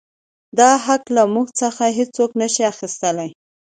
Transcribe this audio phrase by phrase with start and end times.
[0.57, 3.27] دا حـق لـه مـوږ څـخـه هـېڅوک نـه شـي اخيـستلى.